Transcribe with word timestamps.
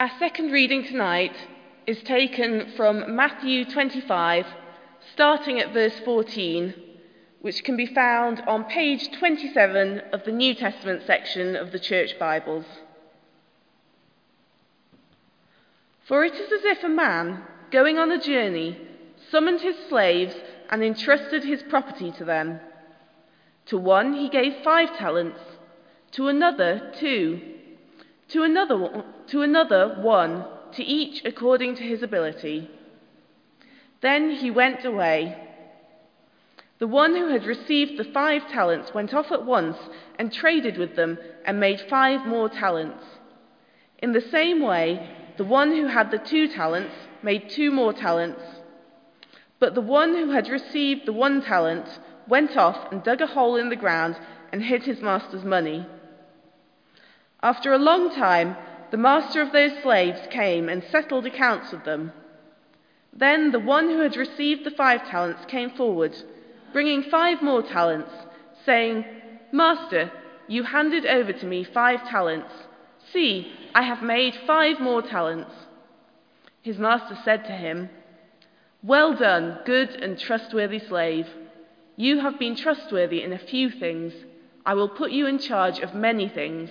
Our 0.00 0.12
second 0.20 0.52
reading 0.52 0.84
tonight 0.84 1.34
is 1.84 2.00
taken 2.04 2.70
from 2.76 3.16
Matthew 3.16 3.64
25, 3.64 4.46
starting 5.12 5.58
at 5.58 5.74
verse 5.74 5.98
14, 6.04 6.72
which 7.40 7.64
can 7.64 7.76
be 7.76 7.86
found 7.86 8.40
on 8.46 8.62
page 8.62 9.10
27 9.18 9.98
of 10.12 10.24
the 10.24 10.30
New 10.30 10.54
Testament 10.54 11.02
section 11.04 11.56
of 11.56 11.72
the 11.72 11.80
Church 11.80 12.16
Bibles. 12.16 12.64
For 16.06 16.24
it 16.24 16.34
is 16.34 16.52
as 16.52 16.64
if 16.64 16.84
a 16.84 16.88
man, 16.88 17.42
going 17.72 17.98
on 17.98 18.12
a 18.12 18.22
journey, 18.22 18.78
summoned 19.32 19.62
his 19.62 19.74
slaves 19.88 20.36
and 20.70 20.84
entrusted 20.84 21.42
his 21.42 21.64
property 21.64 22.12
to 22.12 22.24
them. 22.24 22.60
To 23.66 23.76
one 23.76 24.12
he 24.12 24.28
gave 24.28 24.62
five 24.62 24.96
talents, 24.96 25.40
to 26.12 26.28
another 26.28 26.92
two, 27.00 27.57
to 28.28 28.42
another, 28.42 29.04
to 29.28 29.42
another 29.42 29.96
one, 30.00 30.44
to 30.72 30.82
each 30.84 31.24
according 31.24 31.76
to 31.76 31.82
his 31.82 32.02
ability. 32.02 32.70
Then 34.00 34.30
he 34.30 34.50
went 34.50 34.84
away. 34.84 35.44
The 36.78 36.86
one 36.86 37.16
who 37.16 37.28
had 37.28 37.44
received 37.44 37.98
the 37.98 38.04
five 38.04 38.48
talents 38.48 38.94
went 38.94 39.12
off 39.12 39.32
at 39.32 39.44
once 39.44 39.76
and 40.18 40.32
traded 40.32 40.78
with 40.78 40.94
them 40.94 41.18
and 41.44 41.58
made 41.58 41.80
five 41.80 42.24
more 42.26 42.48
talents. 42.48 43.04
In 43.98 44.12
the 44.12 44.20
same 44.20 44.62
way, 44.62 45.10
the 45.36 45.44
one 45.44 45.72
who 45.72 45.86
had 45.86 46.10
the 46.10 46.18
two 46.18 46.46
talents 46.48 46.94
made 47.22 47.50
two 47.50 47.72
more 47.72 47.92
talents. 47.92 48.42
But 49.58 49.74
the 49.74 49.80
one 49.80 50.14
who 50.14 50.30
had 50.30 50.48
received 50.48 51.06
the 51.06 51.12
one 51.12 51.42
talent 51.42 51.86
went 52.28 52.56
off 52.56 52.92
and 52.92 53.02
dug 53.02 53.20
a 53.22 53.26
hole 53.26 53.56
in 53.56 53.70
the 53.70 53.76
ground 53.76 54.16
and 54.52 54.62
hid 54.62 54.84
his 54.84 55.00
master's 55.00 55.44
money. 55.44 55.84
After 57.42 57.72
a 57.72 57.78
long 57.78 58.14
time, 58.14 58.56
the 58.90 58.96
master 58.96 59.40
of 59.40 59.52
those 59.52 59.72
slaves 59.82 60.20
came 60.30 60.68
and 60.68 60.82
settled 60.82 61.26
accounts 61.26 61.70
with 61.70 61.84
them. 61.84 62.12
Then 63.12 63.52
the 63.52 63.60
one 63.60 63.88
who 63.88 64.00
had 64.00 64.16
received 64.16 64.64
the 64.64 64.70
five 64.70 65.08
talents 65.08 65.44
came 65.46 65.70
forward, 65.70 66.16
bringing 66.72 67.02
five 67.02 67.42
more 67.42 67.62
talents, 67.62 68.10
saying, 68.64 69.04
Master, 69.52 70.10
you 70.48 70.64
handed 70.64 71.06
over 71.06 71.32
to 71.32 71.46
me 71.46 71.64
five 71.64 72.08
talents. 72.08 72.52
See, 73.12 73.52
I 73.74 73.82
have 73.82 74.02
made 74.02 74.34
five 74.46 74.80
more 74.80 75.02
talents. 75.02 75.52
His 76.62 76.78
master 76.78 77.16
said 77.24 77.44
to 77.44 77.52
him, 77.52 77.88
Well 78.82 79.14
done, 79.14 79.60
good 79.64 79.90
and 79.90 80.18
trustworthy 80.18 80.80
slave. 80.80 81.28
You 81.96 82.20
have 82.20 82.38
been 82.38 82.56
trustworthy 82.56 83.22
in 83.22 83.32
a 83.32 83.38
few 83.38 83.70
things. 83.70 84.12
I 84.66 84.74
will 84.74 84.88
put 84.88 85.12
you 85.12 85.26
in 85.26 85.38
charge 85.38 85.78
of 85.78 85.94
many 85.94 86.28
things. 86.28 86.70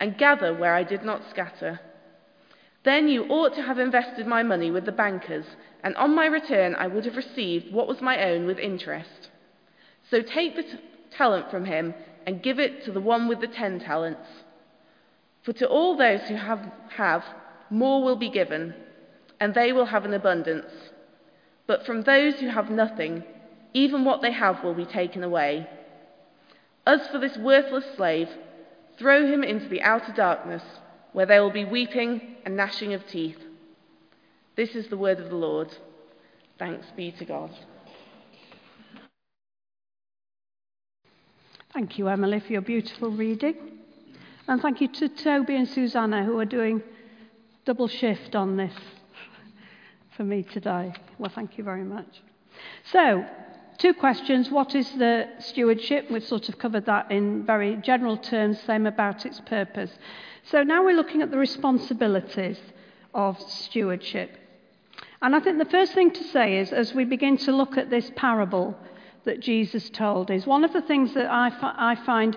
And 0.00 0.18
gather 0.18 0.54
where 0.54 0.74
I 0.74 0.84
did 0.84 1.04
not 1.04 1.28
scatter. 1.30 1.80
Then 2.84 3.08
you 3.08 3.24
ought 3.24 3.54
to 3.54 3.62
have 3.62 3.78
invested 3.78 4.26
my 4.26 4.42
money 4.42 4.70
with 4.70 4.84
the 4.84 4.92
bankers, 4.92 5.44
and 5.82 5.96
on 5.96 6.14
my 6.14 6.26
return 6.26 6.74
I 6.74 6.86
would 6.86 7.04
have 7.04 7.16
received 7.16 7.72
what 7.72 7.88
was 7.88 8.00
my 8.00 8.22
own 8.22 8.46
with 8.46 8.58
interest. 8.58 9.30
So 10.10 10.22
take 10.22 10.56
the 10.56 10.62
t- 10.62 10.78
talent 11.10 11.50
from 11.50 11.64
him 11.64 11.94
and 12.26 12.42
give 12.42 12.58
it 12.58 12.84
to 12.84 12.92
the 12.92 13.00
one 13.00 13.28
with 13.28 13.40
the 13.40 13.46
ten 13.46 13.80
talents. 13.80 14.28
For 15.42 15.52
to 15.54 15.68
all 15.68 15.96
those 15.96 16.22
who 16.28 16.36
have, 16.36 16.70
have 16.90 17.24
more 17.70 18.02
will 18.02 18.16
be 18.16 18.30
given, 18.30 18.74
and 19.40 19.54
they 19.54 19.72
will 19.72 19.86
have 19.86 20.04
an 20.04 20.14
abundance. 20.14 20.72
But 21.66 21.84
from 21.84 22.02
those 22.02 22.40
who 22.40 22.48
have 22.48 22.70
nothing, 22.70 23.24
even 23.74 24.04
what 24.04 24.22
they 24.22 24.32
have 24.32 24.62
will 24.64 24.74
be 24.74 24.86
taken 24.86 25.22
away. 25.22 25.68
As 26.86 27.06
for 27.08 27.18
this 27.18 27.36
worthless 27.36 27.84
slave, 27.96 28.28
Throw 28.98 29.26
him 29.26 29.44
into 29.44 29.68
the 29.68 29.82
outer 29.82 30.12
darkness, 30.12 30.62
where 31.12 31.26
there 31.26 31.42
will 31.42 31.52
be 31.52 31.64
weeping 31.64 32.36
and 32.44 32.56
gnashing 32.56 32.94
of 32.94 33.06
teeth. 33.06 33.38
This 34.56 34.74
is 34.74 34.88
the 34.88 34.96
word 34.96 35.20
of 35.20 35.28
the 35.28 35.36
Lord. 35.36 35.68
Thanks 36.58 36.86
be 36.96 37.12
to 37.12 37.24
God. 37.24 37.50
Thank 41.72 41.98
you, 41.98 42.08
Emily, 42.08 42.40
for 42.40 42.52
your 42.52 42.62
beautiful 42.62 43.10
reading. 43.10 43.54
And 44.48 44.60
thank 44.60 44.80
you 44.80 44.88
to 44.88 45.08
Toby 45.08 45.54
and 45.54 45.68
Susanna, 45.68 46.24
who 46.24 46.38
are 46.40 46.44
doing 46.44 46.82
double 47.66 47.86
shift 47.86 48.34
on 48.34 48.56
this 48.56 48.74
for 50.16 50.24
me 50.24 50.42
today. 50.42 50.92
Well, 51.18 51.30
thank 51.32 51.56
you 51.56 51.62
very 51.62 51.84
much. 51.84 52.22
So, 52.90 53.24
Two 53.78 53.94
questions. 53.94 54.50
What 54.50 54.74
is 54.74 54.90
the 54.94 55.28
stewardship? 55.38 56.10
We've 56.10 56.24
sort 56.24 56.48
of 56.48 56.58
covered 56.58 56.86
that 56.86 57.12
in 57.12 57.46
very 57.46 57.76
general 57.76 58.16
terms, 58.16 58.60
same 58.62 58.86
about 58.86 59.24
its 59.24 59.40
purpose. 59.40 59.92
So 60.50 60.64
now 60.64 60.84
we're 60.84 60.96
looking 60.96 61.22
at 61.22 61.30
the 61.30 61.38
responsibilities 61.38 62.58
of 63.14 63.40
stewardship. 63.40 64.36
And 65.22 65.36
I 65.36 65.38
think 65.38 65.58
the 65.58 65.64
first 65.64 65.92
thing 65.92 66.10
to 66.10 66.24
say 66.24 66.58
is, 66.58 66.72
as 66.72 66.92
we 66.92 67.04
begin 67.04 67.36
to 67.38 67.52
look 67.52 67.78
at 67.78 67.88
this 67.88 68.10
parable 68.16 68.76
that 69.24 69.38
Jesus 69.38 69.88
told, 69.90 70.32
is 70.32 70.44
one 70.44 70.64
of 70.64 70.72
the 70.72 70.82
things 70.82 71.14
that 71.14 71.30
I, 71.30 71.52
I 71.62 71.94
find 72.04 72.36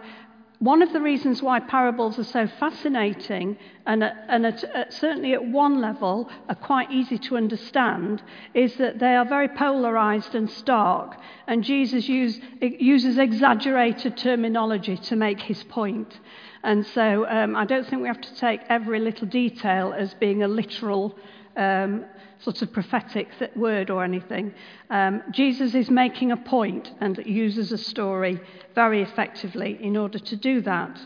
one 0.61 0.83
of 0.83 0.93
the 0.93 1.01
reasons 1.01 1.41
why 1.41 1.59
parables 1.59 2.19
are 2.19 2.23
so 2.23 2.45
fascinating 2.45 3.57
and, 3.87 4.03
and 4.03 4.45
at, 4.45 4.63
at, 4.63 4.93
certainly 4.93 5.33
at 5.33 5.43
one 5.43 5.81
level 5.81 6.29
are 6.49 6.55
quite 6.55 6.91
easy 6.91 7.17
to 7.17 7.35
understand 7.35 8.21
is 8.53 8.75
that 8.75 8.99
they 8.99 9.15
are 9.15 9.25
very 9.25 9.47
polarized 9.47 10.35
and 10.35 10.47
stark. 10.51 11.17
And 11.47 11.63
Jesus 11.63 12.07
use, 12.07 12.39
uses 12.61 13.17
exaggerated 13.17 14.17
terminology 14.17 14.97
to 14.97 15.15
make 15.15 15.39
his 15.39 15.63
point. 15.63 16.19
And 16.63 16.85
so 16.85 17.27
um, 17.27 17.55
I 17.55 17.65
don't 17.65 17.87
think 17.87 18.03
we 18.03 18.07
have 18.07 18.21
to 18.21 18.35
take 18.35 18.61
every 18.69 18.99
little 18.99 19.25
detail 19.25 19.95
as 19.97 20.13
being 20.13 20.43
a 20.43 20.47
literal 20.47 21.17
um, 21.57 22.05
sort 22.39 22.61
of 22.61 22.71
prophetic 22.73 23.29
word 23.55 23.89
or 23.89 24.03
anything. 24.03 24.53
Um, 24.89 25.21
Jesus 25.31 25.75
is 25.75 25.89
making 25.89 26.31
a 26.31 26.37
point 26.37 26.91
and 26.99 27.17
uses 27.25 27.71
a 27.71 27.77
story 27.77 28.39
very 28.73 29.01
effectively 29.01 29.77
in 29.81 29.95
order 29.97 30.19
to 30.19 30.35
do 30.35 30.61
that. 30.61 30.99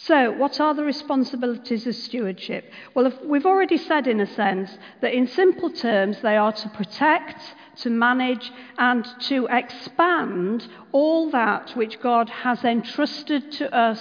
So, 0.00 0.30
what 0.30 0.60
are 0.60 0.74
the 0.74 0.84
responsibilities 0.84 1.84
of 1.88 1.94
stewardship? 1.96 2.72
Well, 2.94 3.12
we've 3.24 3.44
already 3.44 3.76
said, 3.76 4.06
in 4.06 4.20
a 4.20 4.32
sense, 4.32 4.78
that 5.00 5.12
in 5.12 5.26
simple 5.26 5.70
terms, 5.70 6.20
they 6.22 6.36
are 6.36 6.52
to 6.52 6.68
protect, 6.68 7.42
to 7.78 7.90
manage, 7.90 8.52
and 8.78 9.04
to 9.22 9.48
expand 9.50 10.68
all 10.92 11.32
that 11.32 11.76
which 11.76 12.00
God 12.00 12.30
has 12.30 12.62
entrusted 12.62 13.50
to 13.52 13.74
us 13.74 14.00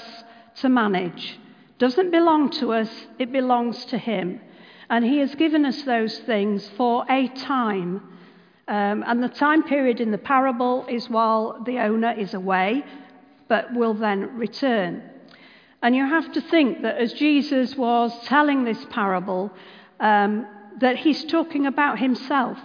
to 0.58 0.70
manage. 0.70 1.40
Doesn't 1.80 2.12
belong 2.12 2.52
to 2.52 2.74
us, 2.74 2.92
it 3.18 3.32
belongs 3.32 3.84
to 3.86 3.98
Him. 3.98 4.40
And 4.90 5.04
He 5.06 5.20
has 5.20 5.36
given 5.36 5.66
us 5.66 5.82
those 5.84 6.20
things 6.20 6.70
for 6.78 7.06
a 7.10 7.28
time. 7.30 8.02
Um, 8.68 9.04
and 9.08 9.24
the 9.24 9.30
time 9.30 9.64
period 9.64 10.02
in 10.02 10.12
the 10.12 10.18
parable 10.18 10.86
is 10.88 11.10
while 11.10 11.62
the 11.66 11.80
owner 11.80 12.12
is 12.12 12.34
away, 12.34 12.84
but 13.48 13.74
will 13.74 13.94
then 13.94 14.38
return. 14.38 15.02
And 15.82 15.96
you 15.96 16.06
have 16.06 16.32
to 16.34 16.42
think 16.42 16.82
that 16.82 16.98
as 16.98 17.14
Jesus 17.14 17.76
was 17.76 18.12
telling 18.26 18.64
this 18.64 18.84
parable, 18.90 19.52
um, 20.00 20.48
that 20.80 20.98
he's 20.98 21.24
talking 21.26 21.66
about 21.66 22.00
himself. 22.00 22.58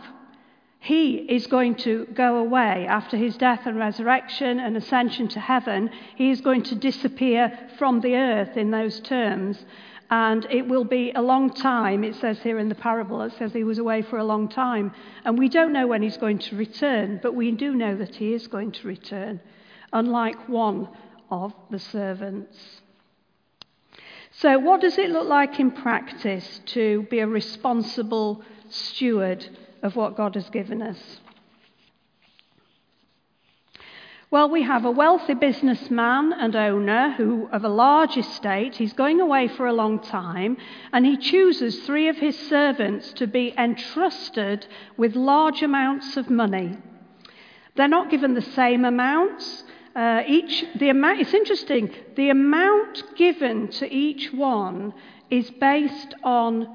He 0.81 1.15
is 1.15 1.47
going 1.47 1.77
to 1.77 2.07
go 2.13 2.39
away 2.39 2.87
after 2.89 3.17
his 3.17 3.37
death 3.37 3.67
and 3.67 3.79
resurrection 3.79 4.59
and 4.59 4.77
ascension 4.77 5.29
to 5.29 5.41
heaven. 5.41 5.91
He 6.17 6.31
is 6.31 6.41
going 6.41 6.65
to 6.65 6.75
disappear 6.75 7.57
from 7.79 8.01
the 8.01 8.17
earth 8.17 8.57
in 8.57 8.71
those 8.73 8.99
terms. 9.01 9.65
And 10.13 10.47
it 10.51 10.69
will 10.69 10.85
be 10.85 11.11
a 11.13 11.23
long 11.23 11.49
time. 11.49 12.05
It 12.05 12.17
says 12.17 12.39
here 12.43 12.59
in 12.59 12.69
the 12.69 12.75
parable, 12.75 13.23
it 13.23 13.33
says 13.39 13.55
he 13.55 13.65
was 13.65 13.79
away 13.79 14.03
for 14.03 14.19
a 14.19 14.25
long 14.25 14.47
time. 14.47 14.93
And 15.25 15.39
we 15.39 15.49
don't 15.49 15.73
know 15.73 15.87
when 15.87 16.03
he's 16.03 16.19
going 16.19 16.39
to 16.41 16.57
return, 16.57 17.19
but 17.23 17.35
we 17.35 17.51
do 17.53 17.75
know 17.75 17.97
that 17.97 18.17
he 18.17 18.35
is 18.35 18.47
going 18.47 18.73
to 18.73 18.87
return, 18.87 19.41
unlike 19.91 20.51
one 20.51 20.91
of 21.31 21.55
the 21.71 21.79
servants. 21.79 22.83
So, 24.33 24.59
what 24.59 24.83
does 24.83 24.99
it 24.99 25.09
look 25.09 25.29
like 25.29 25.59
in 25.59 25.71
practice 25.71 26.61
to 26.67 27.07
be 27.09 27.21
a 27.21 27.27
responsible 27.27 28.43
steward 28.69 29.49
of 29.83 29.97
what 29.97 30.15
God 30.15 30.35
has 30.35 30.51
given 30.51 30.83
us? 30.83 31.21
Well, 34.33 34.49
we 34.49 34.63
have 34.63 34.87
a 34.87 34.91
wealthy 34.91 35.35
businessman 35.35 36.33
and 36.33 36.57
owner 36.57 37.11
who 37.19 37.51
of 37.53 37.65
a 37.65 37.69
large 37.69 38.17
estate. 38.17 38.77
He's 38.77 38.95
going 38.95 39.21
away 39.21 39.47
for 39.47 39.67
a 39.67 39.75
long 39.75 39.99
time, 39.99 40.57
and 40.91 41.05
he 41.05 41.19
chooses 41.19 41.81
three 41.81 42.09
of 42.09 42.17
his 42.17 42.39
servants 42.49 43.13
to 43.13 43.27
be 43.27 43.53
entrusted 43.59 44.67
with 44.97 45.17
large 45.17 45.61
amounts 45.61 46.17
of 46.17 46.31
money. 46.31 46.79
They're 47.75 47.89
not 47.89 48.09
given 48.09 48.33
the 48.33 48.41
same 48.41 48.87
amounts. 48.87 49.65
Uh, 49.95 50.23
each 50.27 50.65
the 50.77 50.89
amount. 50.89 51.21
It's 51.21 51.35
interesting. 51.35 51.95
The 52.17 52.31
amount 52.31 53.05
given 53.17 53.69
to 53.73 53.95
each 53.95 54.33
one 54.33 54.95
is 55.29 55.51
based 55.51 56.15
on 56.25 56.75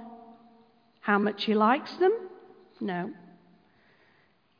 how 1.00 1.18
much 1.18 1.46
he 1.46 1.56
likes 1.56 1.92
them. 1.96 2.14
No. 2.80 3.14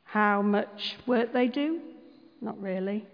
How 0.02 0.42
much 0.42 0.96
work 1.06 1.32
they 1.32 1.46
do? 1.46 1.80
Not 2.40 2.60
really. 2.60 3.06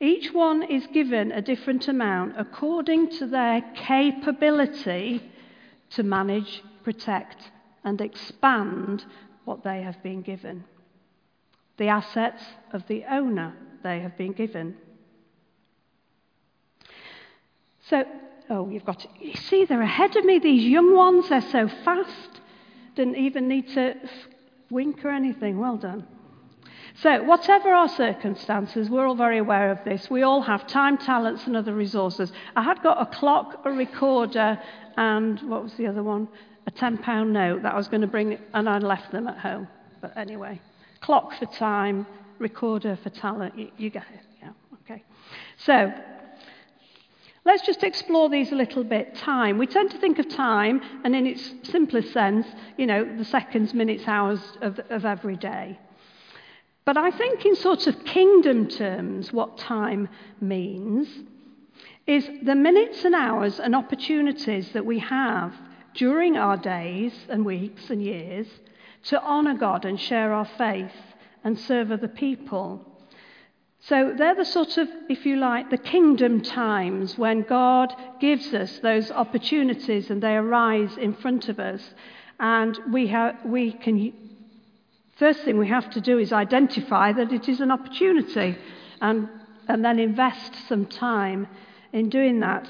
Each 0.00 0.32
one 0.32 0.62
is 0.62 0.86
given 0.88 1.30
a 1.30 1.42
different 1.42 1.86
amount 1.86 2.34
according 2.36 3.10
to 3.18 3.26
their 3.26 3.62
capability 3.74 5.22
to 5.90 6.02
manage, 6.02 6.62
protect, 6.82 7.50
and 7.84 8.00
expand 8.00 9.04
what 9.44 9.62
they 9.62 9.82
have 9.82 10.02
been 10.02 10.22
given. 10.22 10.64
The 11.76 11.88
assets 11.88 12.42
of 12.72 12.86
the 12.88 13.04
owner 13.10 13.54
they 13.82 14.00
have 14.00 14.16
been 14.16 14.32
given. 14.32 14.76
So, 17.88 18.04
oh, 18.48 18.68
you've 18.68 18.84
got 18.84 19.00
to, 19.00 19.08
you 19.20 19.34
see, 19.34 19.64
they're 19.64 19.82
ahead 19.82 20.16
of 20.16 20.24
me, 20.24 20.38
these 20.38 20.64
young 20.64 20.94
ones, 20.94 21.28
they're 21.28 21.40
so 21.40 21.68
fast. 21.84 22.40
Didn't 22.94 23.16
even 23.16 23.48
need 23.48 23.68
to 23.74 23.94
wink 24.70 25.04
or 25.04 25.10
anything. 25.10 25.58
Well 25.58 25.76
done. 25.76 26.06
So, 26.96 27.22
whatever 27.22 27.70
our 27.70 27.88
circumstances, 27.88 28.90
we're 28.90 29.06
all 29.06 29.14
very 29.14 29.38
aware 29.38 29.70
of 29.70 29.82
this. 29.84 30.10
We 30.10 30.22
all 30.22 30.42
have 30.42 30.66
time, 30.66 30.98
talents, 30.98 31.46
and 31.46 31.56
other 31.56 31.74
resources. 31.74 32.32
I 32.54 32.62
had 32.62 32.82
got 32.82 33.00
a 33.00 33.06
clock, 33.06 33.62
a 33.64 33.72
recorder, 33.72 34.60
and 34.96 35.40
what 35.48 35.62
was 35.62 35.72
the 35.74 35.86
other 35.86 36.02
one? 36.02 36.28
A 36.66 36.70
£10 36.70 37.28
note 37.28 37.62
that 37.62 37.72
I 37.72 37.76
was 37.76 37.88
going 37.88 38.02
to 38.02 38.06
bring, 38.06 38.38
and 38.52 38.68
I 38.68 38.78
left 38.78 39.10
them 39.10 39.26
at 39.26 39.38
home. 39.38 39.68
But 40.00 40.16
anyway, 40.16 40.60
clock 41.00 41.32
for 41.38 41.46
time, 41.46 42.06
recorder 42.38 42.98
for 43.02 43.10
talent. 43.10 43.58
You, 43.58 43.70
you 43.78 43.90
get 43.90 44.04
it. 44.12 44.20
Yeah, 44.42 44.50
okay. 44.84 45.02
So, 45.56 45.92
Let's 47.44 47.66
just 47.66 47.82
explore 47.82 48.28
these 48.28 48.52
a 48.52 48.54
little 48.54 48.84
bit. 48.84 49.16
Time. 49.16 49.58
We 49.58 49.66
tend 49.66 49.90
to 49.90 49.98
think 49.98 50.20
of 50.20 50.28
time, 50.28 50.80
and 51.02 51.16
in 51.16 51.26
its 51.26 51.52
simplest 51.64 52.12
sense, 52.12 52.46
you 52.76 52.86
know, 52.86 53.16
the 53.16 53.24
seconds, 53.24 53.74
minutes, 53.74 54.04
hours 54.06 54.38
of, 54.60 54.78
of 54.90 55.04
every 55.04 55.36
day. 55.36 55.76
But 56.84 56.96
I 56.96 57.10
think, 57.10 57.44
in 57.46 57.54
sort 57.54 57.86
of 57.86 58.04
kingdom 58.04 58.68
terms, 58.68 59.32
what 59.32 59.56
time 59.56 60.08
means 60.40 61.08
is 62.06 62.28
the 62.42 62.56
minutes 62.56 63.04
and 63.04 63.14
hours 63.14 63.60
and 63.60 63.76
opportunities 63.76 64.72
that 64.72 64.84
we 64.84 64.98
have 64.98 65.54
during 65.94 66.36
our 66.36 66.56
days 66.56 67.12
and 67.28 67.44
weeks 67.44 67.90
and 67.90 68.02
years 68.02 68.48
to 69.04 69.22
honour 69.22 69.54
God 69.54 69.84
and 69.84 70.00
share 70.00 70.32
our 70.32 70.44
faith 70.44 70.92
and 71.44 71.58
serve 71.58 71.92
other 71.92 72.08
people. 72.08 72.84
So 73.80 74.14
they're 74.16 74.34
the 74.34 74.44
sort 74.44 74.76
of, 74.78 74.88
if 75.08 75.26
you 75.26 75.36
like, 75.36 75.70
the 75.70 75.78
kingdom 75.78 76.40
times 76.40 77.18
when 77.18 77.42
God 77.42 77.94
gives 78.20 78.54
us 78.54 78.78
those 78.78 79.10
opportunities 79.10 80.10
and 80.10 80.22
they 80.22 80.34
arise 80.34 80.96
in 80.96 81.14
front 81.14 81.48
of 81.48 81.58
us. 81.58 81.82
And 82.38 82.78
we, 82.92 83.08
ha- 83.08 83.36
we 83.44 83.72
can 83.72 84.31
First 85.22 85.44
thing 85.44 85.56
we 85.56 85.68
have 85.68 85.88
to 85.90 86.00
do 86.00 86.18
is 86.18 86.32
identify 86.32 87.12
that 87.12 87.32
it 87.32 87.48
is 87.48 87.60
an 87.60 87.70
opportunity 87.70 88.58
and, 89.00 89.28
and 89.68 89.84
then 89.84 90.00
invest 90.00 90.52
some 90.66 90.84
time 90.84 91.46
in 91.92 92.08
doing 92.08 92.40
that. 92.40 92.68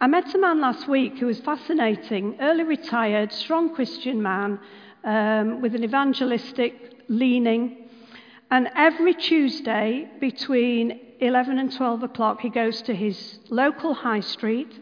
I 0.00 0.08
met 0.08 0.34
a 0.34 0.38
man 0.38 0.60
last 0.60 0.88
week 0.88 1.18
who 1.18 1.26
was 1.26 1.38
fascinating, 1.38 2.34
early 2.40 2.64
retired, 2.64 3.32
strong 3.32 3.72
Christian 3.72 4.20
man 4.20 4.58
um, 5.04 5.60
with 5.60 5.76
an 5.76 5.84
evangelistic 5.84 6.74
leaning. 7.06 7.86
And 8.50 8.70
every 8.74 9.14
Tuesday 9.14 10.10
between 10.18 10.98
11 11.20 11.60
and 11.60 11.72
12 11.72 12.02
o'clock, 12.02 12.40
he 12.40 12.50
goes 12.50 12.82
to 12.82 12.92
his 12.92 13.38
local 13.50 13.94
high 13.94 14.18
street 14.18 14.80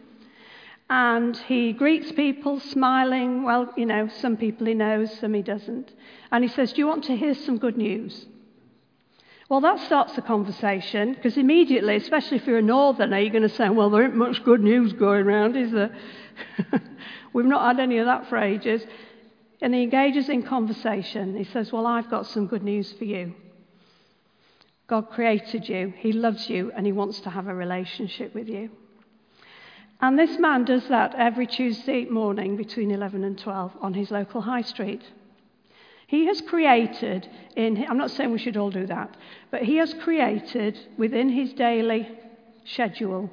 and 0.93 1.35
he 1.47 1.73
greets 1.73 2.11
people 2.11 2.59
smiling. 2.59 3.41
Well, 3.41 3.73
you 3.75 3.87
know, 3.87 4.07
some 4.07 4.37
people 4.37 4.67
he 4.67 4.75
knows, 4.75 5.11
some 5.17 5.33
he 5.33 5.41
doesn't. 5.41 5.91
And 6.31 6.43
he 6.43 6.47
says, 6.47 6.71
Do 6.71 6.81
you 6.81 6.87
want 6.87 7.05
to 7.05 7.15
hear 7.15 7.33
some 7.33 7.57
good 7.57 7.77
news? 7.77 8.27
Well, 9.49 9.61
that 9.61 9.79
starts 9.79 10.13
the 10.13 10.21
conversation 10.21 11.15
because 11.15 11.35
immediately, 11.35 11.95
especially 11.95 12.37
if 12.37 12.45
you're 12.45 12.59
a 12.59 12.61
northerner, 12.61 13.17
you're 13.17 13.31
going 13.31 13.41
to 13.41 13.49
say, 13.49 13.69
Well, 13.69 13.89
there 13.89 14.03
ain't 14.03 14.15
much 14.15 14.43
good 14.43 14.61
news 14.61 14.93
going 14.93 15.25
around, 15.25 15.57
is 15.57 15.71
there? 15.71 15.89
We've 17.33 17.43
not 17.43 17.65
had 17.65 17.79
any 17.79 17.97
of 17.97 18.05
that 18.05 18.27
for 18.27 18.37
ages. 18.37 18.85
And 19.63 19.73
he 19.73 19.81
engages 19.81 20.29
in 20.29 20.43
conversation. 20.43 21.35
He 21.35 21.45
says, 21.45 21.71
Well, 21.71 21.87
I've 21.87 22.11
got 22.11 22.27
some 22.27 22.45
good 22.45 22.61
news 22.61 22.93
for 22.93 23.05
you. 23.05 23.33
God 24.85 25.09
created 25.09 25.67
you, 25.67 25.91
He 25.97 26.11
loves 26.11 26.51
you, 26.51 26.71
and 26.75 26.85
He 26.85 26.91
wants 26.91 27.19
to 27.21 27.31
have 27.31 27.47
a 27.47 27.55
relationship 27.55 28.35
with 28.35 28.47
you. 28.47 28.69
And 30.01 30.19
this 30.19 30.37
man 30.37 30.65
does 30.65 30.87
that 30.89 31.15
every 31.15 31.47
Tuesday 31.47 32.05
morning 32.05 32.57
between 32.57 32.91
11 32.91 33.23
and 33.23 33.37
12 33.37 33.71
on 33.81 33.93
his 33.93 34.11
local 34.11 34.41
high 34.41 34.61
street. 34.61 35.03
He 36.07 36.25
has 36.27 36.41
created, 36.41 37.27
in, 37.55 37.85
I'm 37.89 37.97
not 37.97 38.11
saying 38.11 38.31
we 38.31 38.37
should 38.37 38.57
all 38.57 38.69
do 38.69 38.85
that, 38.87 39.15
but 39.49 39.63
he 39.63 39.77
has 39.77 39.93
created 39.93 40.77
within 40.97 41.29
his 41.29 41.53
daily 41.53 42.07
schedule 42.65 43.29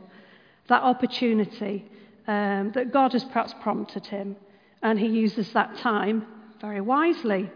that 0.69 0.83
opportunity 0.83 1.85
um, 2.27 2.71
that 2.73 2.93
God 2.93 3.13
has 3.13 3.25
perhaps 3.25 3.55
prompted 3.61 4.07
him. 4.07 4.37
And 4.83 4.99
he 4.99 5.09
uses 5.09 5.53
that 5.53 5.77
time 5.79 6.27
very 6.61 6.81
wisely 6.81 7.51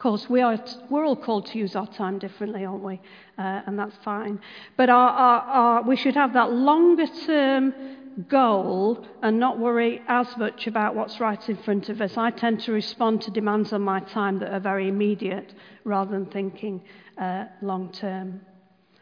course, 0.00 0.28
we 0.28 0.40
are, 0.40 0.58
we're 0.88 1.06
all 1.06 1.14
called 1.14 1.46
to 1.46 1.58
use 1.58 1.76
our 1.76 1.86
time 1.86 2.18
differently, 2.18 2.64
aren't 2.64 2.82
we? 2.82 3.00
Uh, 3.38 3.62
and 3.66 3.78
that's 3.78 3.96
fine. 4.02 4.40
But 4.76 4.90
our, 4.90 5.10
our, 5.10 5.40
our, 5.40 5.82
we 5.82 5.94
should 5.94 6.14
have 6.14 6.32
that 6.32 6.52
longer 6.52 7.06
term 7.26 7.72
goal 8.28 9.06
and 9.22 9.38
not 9.38 9.58
worry 9.58 10.02
as 10.08 10.26
much 10.36 10.66
about 10.66 10.94
what's 10.94 11.20
right 11.20 11.48
in 11.48 11.56
front 11.56 11.88
of 11.88 12.00
us. 12.00 12.16
I 12.16 12.30
tend 12.30 12.60
to 12.62 12.72
respond 12.72 13.22
to 13.22 13.30
demands 13.30 13.72
on 13.72 13.82
my 13.82 14.00
time 14.00 14.40
that 14.40 14.52
are 14.52 14.60
very 14.60 14.88
immediate 14.88 15.54
rather 15.84 16.10
than 16.10 16.26
thinking 16.26 16.82
uh, 17.16 17.44
long 17.62 17.92
term. 17.92 18.40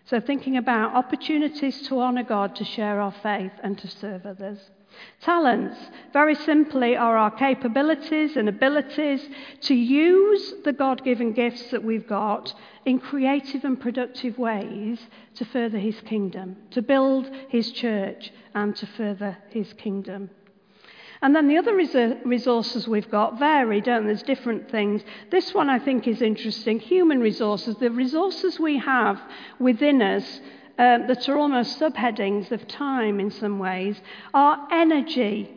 So, 0.05 0.21
thinking 0.21 0.57
about 0.57 0.95
opportunities 0.95 1.83
to 1.89 2.01
honour 2.01 2.25
God, 2.25 2.57
to 2.57 2.65
share 2.65 3.01
our 3.01 3.13
faith, 3.23 3.53
and 3.63 3.79
to 3.79 3.89
serve 3.89 4.27
others. 4.27 4.59
Talents, 5.21 5.77
very 6.13 6.35
simply, 6.35 6.97
are 6.97 7.17
our 7.17 7.31
capabilities 7.31 8.37
and 8.37 8.49
abilities 8.49 9.29
to 9.63 9.75
use 9.75 10.55
the 10.65 10.73
God 10.73 11.05
given 11.05 11.33
gifts 11.33 11.71
that 11.71 11.83
we've 11.83 12.07
got 12.07 12.55
in 12.85 12.99
creative 12.99 13.65
and 13.65 13.81
productive 13.81 14.39
ways 14.39 15.01
to 15.35 15.45
further 15.45 15.79
His 15.79 16.01
kingdom, 16.03 16.57
to 16.71 16.83
build 16.83 17.29
His 17.49 17.73
church, 17.73 18.33
and 18.55 18.75
to 18.77 18.87
further 18.87 19.37
His 19.51 19.73
kingdom. 19.75 20.31
And 21.21 21.35
then 21.35 21.49
the 21.49 21.59
other 21.59 21.75
resources 21.75 22.87
we've 22.87 23.11
got 23.11 23.41
vary, 23.41 23.81
don't 23.81 24.07
There's 24.07 24.23
different 24.23 24.71
things. 24.71 25.03
This 25.31 25.53
one 25.53 25.69
I 25.69 25.81
think 25.81 26.07
is 26.07 26.23
interesting 26.23 26.79
human 26.79 27.19
resources, 27.19 27.75
the 27.77 27.91
resources 27.91 28.61
we 28.61 28.79
have 28.79 29.21
within 29.59 30.01
us 30.01 30.41
um, 30.79 31.07
that 31.09 31.29
are 31.29 31.37
almost 31.37 31.79
subheadings 31.81 32.53
of 32.53 32.67
time 32.69 33.19
in 33.21 33.31
some 33.31 33.59
ways, 33.59 34.01
our 34.33 34.67
energy, 34.71 35.51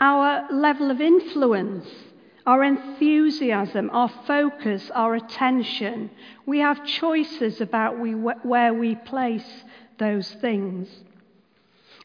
our 0.00 0.46
level 0.52 0.90
of 0.90 1.00
influence, 1.00 1.86
our 2.46 2.64
enthusiasm, 2.64 3.90
our 3.92 4.10
focus, 4.26 4.90
our 4.94 5.14
attention. 5.14 6.10
We 6.46 6.58
have 6.58 6.84
choices 6.84 7.60
about 7.60 7.98
we, 7.98 8.12
where 8.12 8.74
we 8.74 8.96
place 8.96 9.48
those 9.98 10.30
things. 10.40 10.88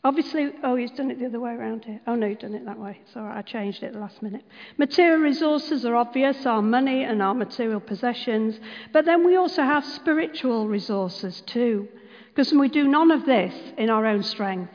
Obviously, 0.06 0.52
oh, 0.64 0.76
he's 0.76 0.92
done 0.92 1.10
it 1.12 1.20
the 1.20 1.28
other 1.28 1.40
way 1.40 1.54
around 1.54 1.86
here. 1.86 2.02
Oh, 2.06 2.16
no, 2.16 2.28
he's 2.28 2.40
done 2.40 2.54
it 2.56 2.66
that 2.66 2.78
way. 2.78 3.00
Sorry, 3.14 3.34
I 3.34 3.42
changed 3.42 3.84
it 3.84 3.88
at 3.88 3.94
the 3.94 4.00
last 4.00 4.22
minute. 4.22 4.44
Material 4.78 5.20
resources 5.20 5.86
are 5.86 5.96
obvious, 5.96 6.46
our 6.46 6.62
money 6.62 7.06
and 7.06 7.22
our 7.22 7.34
material 7.34 7.80
possessions. 7.80 8.60
But 8.92 9.06
then 9.06 9.26
we 9.26 9.38
also 9.38 9.64
have 9.64 9.86
spiritual 9.86 10.68
resources 10.68 11.42
too. 11.46 11.88
Because 12.34 12.52
we 12.52 12.68
do 12.68 12.88
none 12.88 13.12
of 13.12 13.26
this 13.26 13.54
in 13.78 13.92
our 13.92 14.08
own 14.08 14.24
strength. 14.24 14.74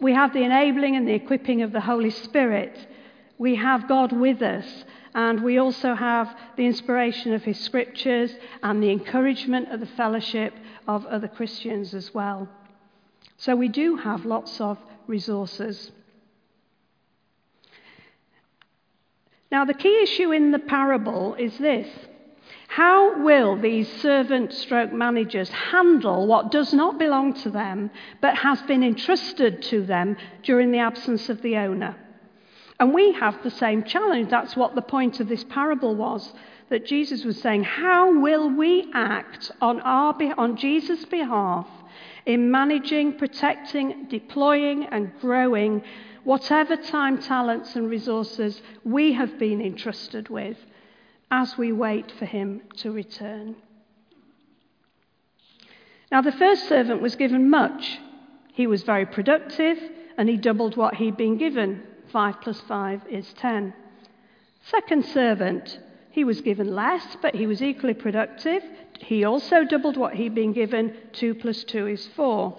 We 0.00 0.14
have 0.14 0.32
the 0.32 0.42
enabling 0.42 0.94
and 0.94 1.08
the 1.08 1.14
equipping 1.14 1.62
of 1.62 1.72
the 1.72 1.80
Holy 1.80 2.10
Spirit. 2.10 2.86
We 3.36 3.56
have 3.56 3.88
God 3.88 4.12
with 4.12 4.40
us. 4.40 4.84
And 5.14 5.42
we 5.42 5.58
also 5.58 5.94
have 5.94 6.36
the 6.56 6.66
inspiration 6.66 7.32
of 7.32 7.42
his 7.42 7.58
scriptures 7.58 8.32
and 8.62 8.82
the 8.82 8.90
encouragement 8.90 9.72
of 9.72 9.80
the 9.80 9.86
fellowship 9.86 10.54
of 10.86 11.04
other 11.06 11.28
Christians 11.28 11.94
as 11.94 12.14
well. 12.14 12.48
So 13.36 13.56
we 13.56 13.68
do 13.68 13.96
have 13.96 14.24
lots 14.24 14.60
of 14.60 14.78
resources. 15.06 15.90
Now, 19.50 19.64
the 19.64 19.74
key 19.74 20.02
issue 20.02 20.32
in 20.32 20.50
the 20.50 20.58
parable 20.58 21.34
is 21.34 21.58
this 21.58 21.88
how 22.68 23.22
will 23.22 23.56
these 23.56 23.90
servant 24.00 24.52
stroke 24.52 24.92
managers 24.92 25.50
handle 25.50 26.26
what 26.26 26.50
does 26.50 26.72
not 26.72 26.98
belong 26.98 27.34
to 27.34 27.50
them 27.50 27.90
but 28.20 28.36
has 28.36 28.60
been 28.62 28.82
entrusted 28.82 29.62
to 29.62 29.84
them 29.84 30.16
during 30.42 30.72
the 30.72 30.78
absence 30.78 31.28
of 31.28 31.42
the 31.42 31.56
owner? 31.56 31.96
And 32.80 32.92
we 32.92 33.12
have 33.12 33.42
the 33.42 33.50
same 33.50 33.84
challenge. 33.84 34.30
That's 34.30 34.56
what 34.56 34.74
the 34.74 34.82
point 34.82 35.20
of 35.20 35.28
this 35.28 35.44
parable 35.44 35.94
was 35.94 36.32
that 36.70 36.86
Jesus 36.86 37.24
was 37.24 37.40
saying, 37.40 37.64
How 37.64 38.20
will 38.20 38.50
we 38.50 38.90
act 38.92 39.52
on, 39.60 39.80
our, 39.80 40.16
on 40.38 40.56
Jesus' 40.56 41.04
behalf 41.04 41.68
in 42.26 42.50
managing, 42.50 43.16
protecting, 43.18 44.06
deploying, 44.08 44.86
and 44.86 45.12
growing 45.20 45.82
whatever 46.24 46.74
time, 46.76 47.18
talents, 47.20 47.76
and 47.76 47.88
resources 47.88 48.60
we 48.82 49.12
have 49.12 49.38
been 49.38 49.60
entrusted 49.60 50.28
with 50.28 50.56
as 51.30 51.56
we 51.58 51.72
wait 51.72 52.12
for 52.12 52.26
him 52.26 52.62
to 52.76 52.90
return? 52.92 53.56
Now, 56.10 56.22
the 56.22 56.32
first 56.32 56.68
servant 56.68 57.02
was 57.02 57.16
given 57.16 57.50
much. 57.50 57.98
He 58.52 58.66
was 58.66 58.82
very 58.82 59.06
productive 59.06 59.78
and 60.16 60.28
he 60.28 60.36
doubled 60.36 60.76
what 60.76 60.94
he'd 60.94 61.16
been 61.16 61.36
given. 61.36 61.82
5 62.12 62.40
plus 62.40 62.60
5 62.60 63.02
is 63.10 63.32
10. 63.34 63.74
Second 64.62 65.04
servant, 65.04 65.80
he 66.10 66.22
was 66.22 66.40
given 66.40 66.74
less, 66.74 67.16
but 67.20 67.34
he 67.34 67.46
was 67.46 67.60
equally 67.60 67.94
productive. 67.94 68.62
He 69.00 69.24
also 69.24 69.64
doubled 69.64 69.96
what 69.96 70.14
he'd 70.14 70.34
been 70.34 70.52
given. 70.52 70.96
2 71.12 71.34
plus 71.34 71.64
2 71.64 71.88
is 71.88 72.06
4. 72.14 72.56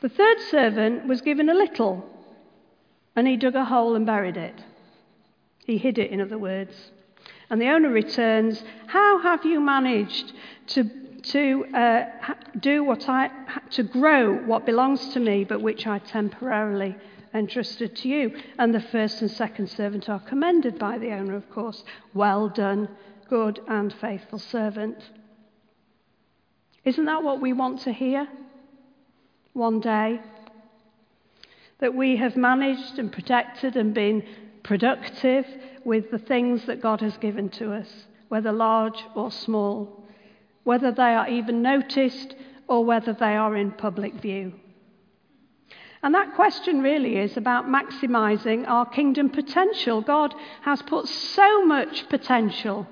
The 0.00 0.08
third 0.08 0.40
servant 0.50 1.06
was 1.06 1.20
given 1.20 1.48
a 1.48 1.54
little, 1.54 2.04
and 3.14 3.28
he 3.28 3.36
dug 3.36 3.54
a 3.54 3.64
hole 3.64 3.94
and 3.94 4.04
buried 4.04 4.36
it. 4.36 4.60
He 5.64 5.78
hid 5.78 5.98
it, 5.98 6.10
in 6.10 6.20
other 6.20 6.38
words. 6.38 6.90
And 7.50 7.60
the 7.60 7.68
owner 7.68 7.88
returns, 7.88 8.62
How 8.86 9.18
have 9.18 9.44
you 9.44 9.60
managed 9.60 10.32
to, 10.68 10.84
to 11.22 11.64
uh, 11.74 12.04
do 12.60 12.84
what 12.84 13.08
I, 13.08 13.30
to 13.70 13.82
grow 13.82 14.34
what 14.34 14.66
belongs 14.66 15.08
to 15.14 15.20
me, 15.20 15.44
but 15.44 15.62
which 15.62 15.86
I 15.86 15.98
temporarily 15.98 16.96
entrusted 17.34 17.96
to 17.96 18.08
you. 18.08 18.36
And 18.58 18.74
the 18.74 18.80
first 18.80 19.22
and 19.22 19.30
second 19.30 19.68
servant 19.68 20.08
are 20.08 20.20
commended 20.20 20.78
by 20.78 20.98
the 20.98 21.12
owner, 21.12 21.36
of 21.36 21.50
course. 21.50 21.84
Well 22.14 22.48
done, 22.48 22.88
good 23.28 23.60
and 23.68 23.92
faithful 23.92 24.38
servant. 24.38 24.98
Isn't 26.84 27.06
that 27.06 27.22
what 27.22 27.40
we 27.40 27.52
want 27.52 27.80
to 27.82 27.92
hear 27.92 28.28
one 29.52 29.80
day? 29.80 30.20
That 31.80 31.94
we 31.94 32.16
have 32.16 32.36
managed 32.36 32.98
and 32.98 33.12
protected 33.12 33.76
and 33.76 33.94
been 33.94 34.24
productive 34.62 35.46
with 35.88 36.10
the 36.10 36.18
things 36.18 36.66
that 36.66 36.82
God 36.82 37.00
has 37.00 37.16
given 37.16 37.48
to 37.48 37.72
us, 37.72 37.88
whether 38.28 38.52
large 38.52 39.02
or 39.14 39.30
small, 39.30 40.04
whether 40.64 40.92
they 40.92 41.14
are 41.14 41.26
even 41.26 41.62
noticed 41.62 42.34
or 42.66 42.84
whether 42.84 43.14
they 43.14 43.34
are 43.34 43.56
in 43.56 43.70
public 43.72 44.12
view. 44.20 44.52
And 46.02 46.14
that 46.14 46.34
question 46.34 46.82
really 46.82 47.16
is 47.16 47.38
about 47.38 47.68
maximizing 47.68 48.68
our 48.68 48.84
kingdom 48.84 49.30
potential. 49.30 50.02
God 50.02 50.34
has 50.60 50.82
put 50.82 51.08
so 51.08 51.64
much 51.64 52.06
potential 52.10 52.86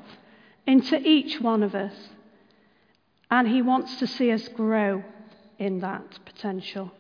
into 0.67 0.99
each 1.07 1.39
one 1.39 1.63
of 1.63 1.75
us, 1.75 1.95
and 3.31 3.47
He 3.47 3.61
wants 3.61 3.97
to 3.97 4.07
see 4.07 4.33
us 4.33 4.49
grow 4.49 5.05
in 5.59 5.81
that 5.81 6.19
potential. 6.25 6.91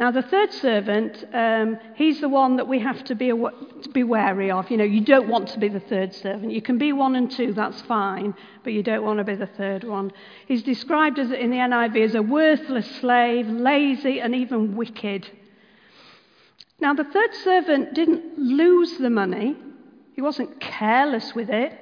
Now, 0.00 0.10
the 0.10 0.22
third 0.22 0.52
servant, 0.54 1.24
um, 1.32 1.78
he's 1.94 2.20
the 2.20 2.28
one 2.28 2.56
that 2.56 2.66
we 2.66 2.80
have 2.80 3.04
to 3.04 3.14
be, 3.14 3.28
to 3.28 3.88
be 3.92 4.02
wary 4.02 4.50
of. 4.50 4.70
You 4.70 4.78
know, 4.78 4.84
you 4.84 5.00
don't 5.00 5.28
want 5.28 5.48
to 5.50 5.58
be 5.58 5.68
the 5.68 5.80
third 5.80 6.14
servant. 6.14 6.50
You 6.50 6.62
can 6.62 6.78
be 6.78 6.92
one 6.92 7.14
and 7.14 7.30
two, 7.30 7.52
that's 7.52 7.80
fine, 7.82 8.34
but 8.64 8.72
you 8.72 8.82
don't 8.82 9.04
want 9.04 9.18
to 9.18 9.24
be 9.24 9.34
the 9.34 9.46
third 9.46 9.84
one. 9.84 10.12
He's 10.48 10.62
described 10.62 11.18
as, 11.18 11.30
in 11.30 11.50
the 11.50 11.58
NIV 11.58 12.04
as 12.04 12.14
a 12.14 12.22
worthless 12.22 12.90
slave, 12.96 13.48
lazy, 13.48 14.20
and 14.20 14.34
even 14.34 14.76
wicked. 14.76 15.28
Now, 16.80 16.94
the 16.94 17.04
third 17.04 17.34
servant 17.44 17.94
didn't 17.94 18.38
lose 18.38 18.96
the 18.98 19.10
money, 19.10 19.56
he 20.14 20.20
wasn't 20.20 20.60
careless 20.60 21.34
with 21.34 21.48
it. 21.48 21.78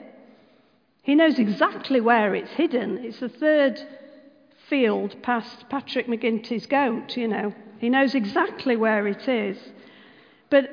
He 1.03 1.15
knows 1.15 1.39
exactly 1.39 2.01
where 2.01 2.35
it's 2.35 2.51
hidden. 2.51 2.99
It's 2.99 3.21
the 3.21 3.29
third 3.29 3.81
field 4.71 5.17
past 5.23 5.69
Patrick 5.69 6.07
McGinty's 6.07 6.67
goat, 6.67 7.17
you 7.17 7.29
know. 7.29 7.53
He 7.79 7.91
knows 7.91 8.15
exactly 8.15 8.77
where 8.77 9.07
it 9.07 9.29
is. 9.29 9.59
But 10.49 10.71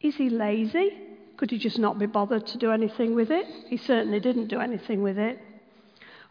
is 0.00 0.14
he 0.14 0.28
lazy? 0.28 0.98
Could 1.36 1.50
he 1.50 1.58
just 1.58 1.78
not 1.78 1.98
be 1.98 2.06
bothered 2.06 2.46
to 2.48 2.58
do 2.58 2.70
anything 2.70 3.14
with 3.14 3.30
it? 3.30 3.46
He 3.68 3.76
certainly 3.76 4.20
didn't 4.20 4.48
do 4.48 4.60
anything 4.60 5.02
with 5.02 5.18
it. 5.18 5.40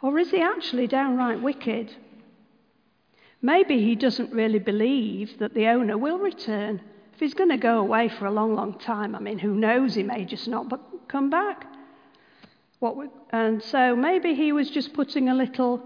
Or 0.01 0.17
is 0.19 0.31
he 0.31 0.41
actually 0.41 0.87
downright 0.87 1.41
wicked? 1.41 1.93
Maybe 3.41 3.83
he 3.83 3.95
doesn't 3.95 4.31
really 4.31 4.59
believe 4.59 5.39
that 5.39 5.53
the 5.53 5.67
owner 5.67 5.97
will 5.97 6.19
return. 6.19 6.81
If 7.13 7.19
he's 7.19 7.33
going 7.33 7.49
to 7.49 7.57
go 7.57 7.79
away 7.79 8.07
for 8.09 8.25
a 8.25 8.31
long, 8.31 8.55
long 8.55 8.77
time, 8.79 9.15
I 9.15 9.19
mean, 9.19 9.39
who 9.39 9.53
knows? 9.55 9.95
He 9.95 10.03
may 10.03 10.25
just 10.25 10.47
not 10.47 10.71
come 11.07 11.29
back. 11.29 11.67
We, 12.79 13.07
and 13.31 13.63
so 13.63 13.95
maybe 13.95 14.33
he 14.35 14.51
was 14.51 14.69
just 14.69 14.93
putting 14.93 15.29
a 15.29 15.35
little 15.35 15.81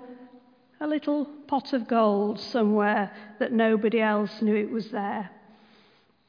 a 0.80 0.88
little 0.88 1.26
pot 1.48 1.74
of 1.74 1.88
gold 1.88 2.40
somewhere 2.40 3.12
that 3.40 3.52
nobody 3.52 4.02
else 4.02 4.42
knew 4.42 4.56
it 4.56 4.70
was 4.70 4.90
there. 4.92 5.30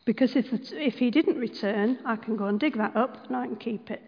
Because 0.05 0.37
if, 0.37 0.47
if 0.73 0.95
he 0.95 1.11
didn't 1.11 1.39
return, 1.39 1.99
I 2.07 2.17
can 2.17 2.37
go 2.37 2.47
and 2.47 2.59
dig 2.59 2.77
that 2.79 2.97
up 2.97 3.27
and 3.27 3.37
I 3.37 3.47
can 3.47 3.57
keep 3.57 3.91
it. 3.91 4.03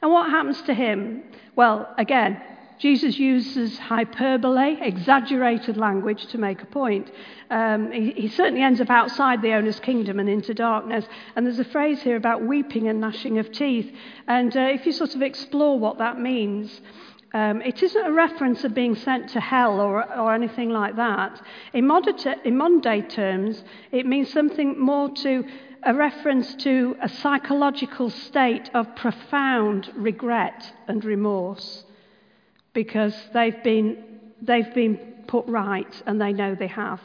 And 0.00 0.12
what 0.12 0.30
happens 0.30 0.62
to 0.62 0.74
him? 0.74 1.24
Well, 1.56 1.92
again, 1.98 2.40
Jesus 2.78 3.18
uses 3.18 3.78
hyperbole, 3.78 4.76
exaggerated 4.80 5.76
language 5.76 6.26
to 6.26 6.38
make 6.38 6.62
a 6.62 6.66
point. 6.66 7.10
Um, 7.50 7.90
he, 7.90 8.12
he, 8.12 8.28
certainly 8.28 8.60
ends 8.62 8.80
up 8.80 8.90
outside 8.90 9.40
the 9.40 9.54
owner's 9.54 9.80
kingdom 9.80 10.20
and 10.20 10.28
into 10.28 10.52
darkness. 10.52 11.06
And 11.34 11.46
there's 11.46 11.58
a 11.58 11.64
phrase 11.64 12.02
here 12.02 12.16
about 12.16 12.42
weeping 12.42 12.88
and 12.88 13.00
gnashing 13.00 13.38
of 13.38 13.50
teeth. 13.50 13.90
And 14.28 14.54
uh, 14.54 14.60
if 14.60 14.84
you 14.84 14.92
sort 14.92 15.14
of 15.14 15.22
explore 15.22 15.78
what 15.78 15.98
that 15.98 16.20
means, 16.20 16.82
um, 17.34 17.60
it 17.62 17.82
isn't 17.82 18.06
a 18.06 18.12
reference 18.12 18.64
of 18.64 18.74
being 18.74 18.94
sent 18.94 19.30
to 19.30 19.40
hell 19.40 19.80
or, 19.80 20.10
or 20.18 20.34
anything 20.34 20.70
like 20.70 20.96
that. 20.96 21.40
In 21.72 21.86
modern, 21.86 22.16
in 22.44 22.56
modern 22.56 22.80
day 22.80 23.02
terms, 23.02 23.62
it 23.92 24.06
means 24.06 24.32
something 24.32 24.78
more 24.78 25.10
to 25.10 25.44
a 25.82 25.94
reference 25.94 26.54
to 26.56 26.96
a 27.02 27.08
psychological 27.08 28.10
state 28.10 28.70
of 28.74 28.94
profound 28.96 29.90
regret 29.94 30.72
and 30.88 31.04
remorse 31.04 31.84
because 32.72 33.14
they've 33.32 33.62
been, 33.62 34.02
they've 34.42 34.74
been 34.74 34.98
put 35.26 35.46
right 35.46 36.02
and 36.06 36.20
they 36.20 36.32
know 36.32 36.54
they 36.54 36.66
have. 36.66 37.00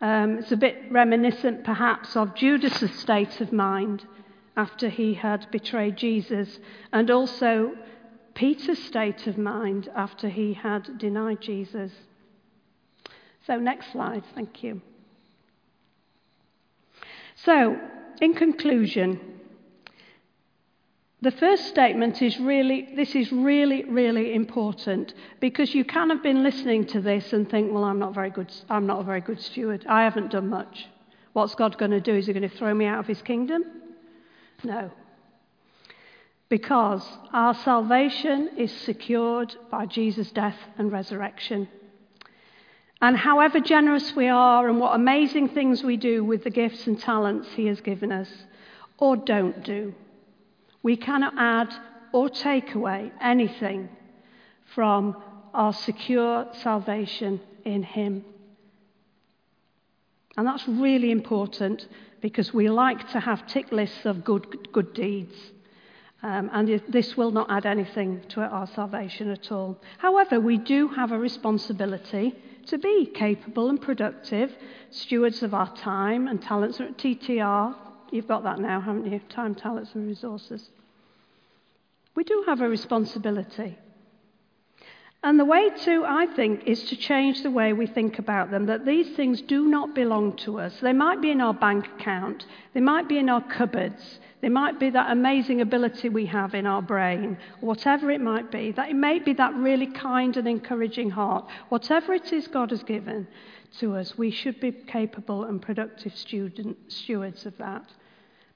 Um, 0.00 0.38
it's 0.38 0.52
a 0.52 0.56
bit 0.56 0.90
reminiscent, 0.90 1.64
perhaps, 1.64 2.16
of 2.16 2.34
Judas' 2.34 2.98
state 2.98 3.40
of 3.40 3.52
mind 3.52 4.06
after 4.56 4.88
he 4.88 5.14
had 5.14 5.50
betrayed 5.50 5.96
Jesus, 5.96 6.58
and 6.92 7.10
also 7.10 7.72
Peter's 8.40 8.82
state 8.82 9.26
of 9.26 9.36
mind 9.36 9.90
after 9.94 10.30
he 10.30 10.54
had 10.54 10.96
denied 10.96 11.42
Jesus. 11.42 11.92
So, 13.46 13.58
next 13.58 13.92
slide, 13.92 14.24
thank 14.34 14.62
you. 14.62 14.80
So, 17.44 17.78
in 18.22 18.32
conclusion, 18.32 19.20
the 21.20 21.32
first 21.32 21.66
statement 21.66 22.22
is 22.22 22.40
really, 22.40 22.88
this 22.96 23.14
is 23.14 23.30
really, 23.30 23.84
really 23.84 24.32
important 24.32 25.12
because 25.40 25.74
you 25.74 25.84
can 25.84 26.08
have 26.08 26.22
been 26.22 26.42
listening 26.42 26.86
to 26.86 27.02
this 27.02 27.34
and 27.34 27.46
think, 27.50 27.70
well, 27.70 27.84
I'm 27.84 27.98
not 27.98 28.14
very 28.14 28.30
good, 28.30 28.50
I'm 28.70 28.86
not 28.86 29.00
a 29.00 29.04
very 29.04 29.20
good 29.20 29.42
steward. 29.42 29.84
I 29.86 30.04
haven't 30.04 30.30
done 30.30 30.48
much. 30.48 30.86
What's 31.34 31.54
God 31.54 31.76
going 31.76 31.90
to 31.90 32.00
do? 32.00 32.14
Is 32.14 32.26
he 32.26 32.32
going 32.32 32.48
to 32.48 32.56
throw 32.56 32.72
me 32.72 32.86
out 32.86 33.00
of 33.00 33.06
his 33.06 33.20
kingdom? 33.20 33.64
No 34.64 34.90
because 36.50 37.06
our 37.32 37.54
salvation 37.54 38.50
is 38.58 38.72
secured 38.72 39.54
by 39.70 39.86
Jesus' 39.86 40.32
death 40.32 40.58
and 40.76 40.92
resurrection. 40.92 41.68
And 43.00 43.16
however 43.16 43.60
generous 43.60 44.14
we 44.14 44.28
are 44.28 44.68
and 44.68 44.78
what 44.78 44.94
amazing 44.94 45.50
things 45.50 45.82
we 45.82 45.96
do 45.96 46.22
with 46.24 46.44
the 46.44 46.50
gifts 46.50 46.86
and 46.86 47.00
talents 47.00 47.48
He 47.54 47.66
has 47.66 47.80
given 47.80 48.12
us, 48.12 48.28
or 48.98 49.16
don't 49.16 49.64
do, 49.64 49.94
we 50.82 50.96
cannot 50.96 51.34
add 51.38 51.72
or 52.12 52.28
take 52.28 52.74
away 52.74 53.12
anything 53.20 53.88
from 54.74 55.16
our 55.54 55.72
secure 55.72 56.46
salvation 56.62 57.40
in 57.64 57.84
Him. 57.84 58.24
And 60.36 60.46
that's 60.46 60.66
really 60.66 61.12
important 61.12 61.86
because 62.20 62.52
we 62.52 62.68
like 62.68 63.08
to 63.12 63.20
have 63.20 63.46
tick 63.46 63.70
lists 63.70 64.04
of 64.04 64.24
good, 64.24 64.72
good 64.72 64.92
deeds. 64.94 65.34
Um, 66.22 66.50
and 66.52 66.82
this 66.88 67.16
will 67.16 67.30
not 67.30 67.50
add 67.50 67.64
anything 67.64 68.20
to 68.28 68.42
our 68.42 68.66
salvation 68.66 69.30
at 69.30 69.50
all. 69.50 69.78
However, 69.98 70.38
we 70.38 70.58
do 70.58 70.88
have 70.88 71.12
a 71.12 71.18
responsibility 71.18 72.34
to 72.66 72.76
be 72.76 73.06
capable 73.06 73.70
and 73.70 73.80
productive 73.80 74.54
stewards 74.90 75.42
of 75.42 75.54
our 75.54 75.74
time 75.76 76.28
and 76.28 76.42
talents. 76.42 76.78
TTR, 76.78 77.74
you've 78.10 78.28
got 78.28 78.44
that 78.44 78.58
now, 78.58 78.80
haven't 78.80 79.10
you? 79.10 79.20
Time, 79.30 79.54
talents, 79.54 79.92
and 79.94 80.06
resources. 80.06 80.68
We 82.14 82.24
do 82.24 82.44
have 82.46 82.60
a 82.60 82.68
responsibility. 82.68 83.78
And 85.22 85.38
the 85.38 85.44
way 85.44 85.70
to, 85.84 86.04
I 86.06 86.26
think, 86.26 86.66
is 86.66 86.82
to 86.84 86.96
change 86.96 87.42
the 87.42 87.50
way 87.50 87.72
we 87.72 87.86
think 87.86 88.18
about 88.18 88.50
them, 88.50 88.66
that 88.66 88.86
these 88.86 89.14
things 89.16 89.42
do 89.42 89.68
not 89.68 89.94
belong 89.94 90.36
to 90.38 90.60
us. 90.60 90.80
They 90.80 90.94
might 90.94 91.20
be 91.20 91.30
in 91.30 91.40
our 91.40 91.52
bank 91.52 91.86
account, 91.98 92.46
they 92.72 92.80
might 92.80 93.06
be 93.08 93.18
in 93.18 93.28
our 93.28 93.42
cupboards, 93.42 94.18
they 94.40 94.48
might 94.48 94.80
be 94.80 94.90
that 94.90 95.10
amazing 95.10 95.60
ability 95.60 96.08
we 96.08 96.26
have 96.26 96.54
in 96.54 96.66
our 96.66 96.80
brain, 96.80 97.36
whatever 97.60 98.10
it 98.10 98.20
might 98.20 98.50
be. 98.50 98.72
That 98.72 98.88
it 98.88 98.96
may 98.96 99.18
be 99.18 99.34
that 99.34 99.54
really 99.54 99.86
kind 99.86 100.36
and 100.36 100.48
encouraging 100.48 101.10
heart. 101.10 101.46
Whatever 101.68 102.14
it 102.14 102.32
is 102.32 102.48
God 102.48 102.70
has 102.70 102.82
given 102.82 103.28
to 103.78 103.96
us, 103.96 104.16
we 104.16 104.30
should 104.30 104.58
be 104.58 104.72
capable 104.72 105.44
and 105.44 105.60
productive 105.60 106.16
student, 106.16 106.76
stewards 106.88 107.44
of 107.44 107.56
that 107.58 107.84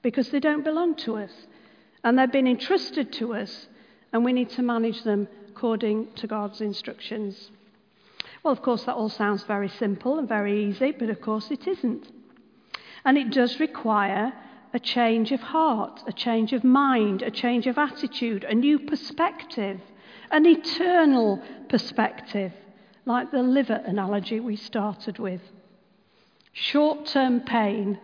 because 0.05 0.29
they 0.29 0.39
don't 0.39 0.63
belong 0.63 0.95
to 0.95 1.17
us. 1.17 1.31
And 2.03 2.17
they've 2.17 2.31
been 2.31 2.47
entrusted 2.47 3.11
to 3.13 3.33
us, 3.33 3.67
and 4.13 4.23
we 4.23 4.33
need 4.33 4.51
to 4.51 4.61
manage 4.61 5.03
them 5.03 5.27
according 5.49 6.13
to 6.13 6.27
God's 6.27 6.61
instructions. 6.61 7.49
Well, 8.43 8.51
of 8.51 8.61
course, 8.61 8.83
that 8.83 8.93
all 8.93 9.09
sounds 9.09 9.41
very 9.43 9.67
simple 9.67 10.19
and 10.19 10.29
very 10.29 10.65
easy, 10.69 10.91
but 10.91 11.09
of 11.09 11.21
course 11.21 11.49
it 11.49 11.67
isn't. 11.67 12.11
And 13.03 13.17
it 13.17 13.31
does 13.31 13.59
require 13.59 14.31
a 14.75 14.79
change 14.79 15.31
of 15.31 15.39
heart, 15.39 16.03
a 16.05 16.11
change 16.11 16.51
of 16.51 16.61
mind, 16.65 17.21
a 17.21 17.31
change 17.31 17.65
of 17.65 17.77
attitude, 17.77 18.43
a 18.43 18.53
new 18.53 18.77
perspective, 18.77 19.79
an 20.31 20.45
eternal 20.45 21.41
perspective, 21.69 22.51
like 23.05 23.31
the 23.31 23.41
liver 23.41 23.81
analogy 23.85 24.41
we 24.41 24.57
started 24.57 25.17
with. 25.17 25.39
Short 26.51 27.05
term 27.05 27.39
pain 27.39 27.97